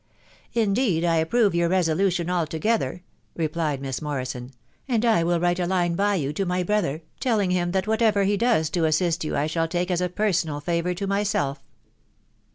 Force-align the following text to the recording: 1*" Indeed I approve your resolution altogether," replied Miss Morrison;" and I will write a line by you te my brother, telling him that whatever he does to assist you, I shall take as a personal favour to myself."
1*" 0.55 0.63
Indeed 0.63 1.05
I 1.05 1.17
approve 1.17 1.53
your 1.53 1.69
resolution 1.69 2.27
altogether," 2.27 3.03
replied 3.35 3.83
Miss 3.83 4.01
Morrison;" 4.01 4.49
and 4.89 5.05
I 5.05 5.23
will 5.23 5.39
write 5.39 5.59
a 5.59 5.67
line 5.67 5.93
by 5.93 6.15
you 6.15 6.33
te 6.33 6.43
my 6.43 6.63
brother, 6.63 7.03
telling 7.19 7.51
him 7.51 7.69
that 7.73 7.85
whatever 7.85 8.23
he 8.23 8.35
does 8.35 8.71
to 8.71 8.85
assist 8.85 9.23
you, 9.23 9.37
I 9.37 9.45
shall 9.45 9.67
take 9.67 9.91
as 9.91 10.01
a 10.01 10.09
personal 10.09 10.59
favour 10.59 10.95
to 10.95 11.05
myself." 11.05 11.61